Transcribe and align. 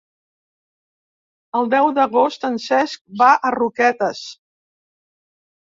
El 1.61 1.69
deu 1.75 1.91
d'agost 1.99 2.49
en 2.51 2.59
Cesc 2.65 3.05
va 3.23 3.31
a 3.37 3.53
Roquetes. 3.61 4.27